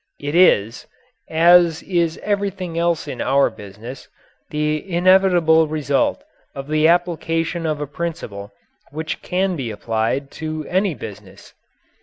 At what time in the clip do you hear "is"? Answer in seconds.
0.33-0.87, 1.83-2.19